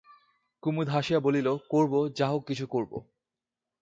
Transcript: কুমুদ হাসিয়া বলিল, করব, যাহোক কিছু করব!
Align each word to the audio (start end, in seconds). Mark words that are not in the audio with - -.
কুমুদ 0.63 0.87
হাসিয়া 0.89 1.19
বলিল, 1.19 1.47
করব, 1.69 1.93
যাহোক 2.17 2.41
কিছু 2.47 2.65
করব! 2.67 2.91